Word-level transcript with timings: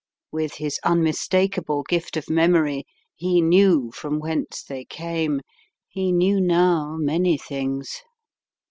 With 0.31 0.55
his 0.55 0.79
un 0.81 1.03
mistakable 1.03 1.83
gift 1.87 2.17
of 2.17 2.27
memory, 2.27 2.85
he 3.15 3.39
knew 3.39 3.91
from 3.91 4.17
whence 4.19 4.63
they 4.63 4.83
came, 4.83 5.41
he 5.87 6.11
knew 6.11 6.41
now 6.41 6.95
many 6.97 7.37
things. 7.37 8.01